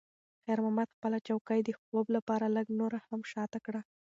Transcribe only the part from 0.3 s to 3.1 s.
خیر محمد خپله چوکۍ د خوب لپاره لږ نوره